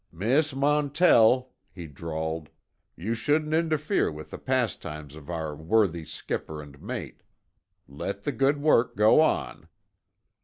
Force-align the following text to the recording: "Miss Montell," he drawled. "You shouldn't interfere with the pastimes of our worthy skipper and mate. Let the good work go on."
"Miss 0.11 0.55
Montell," 0.55 1.51
he 1.71 1.85
drawled. 1.85 2.49
"You 2.95 3.13
shouldn't 3.13 3.53
interfere 3.53 4.11
with 4.11 4.31
the 4.31 4.39
pastimes 4.39 5.13
of 5.15 5.29
our 5.29 5.55
worthy 5.55 6.05
skipper 6.05 6.59
and 6.59 6.81
mate. 6.81 7.21
Let 7.87 8.23
the 8.23 8.31
good 8.31 8.59
work 8.63 8.95
go 8.95 9.19
on." 9.21 9.67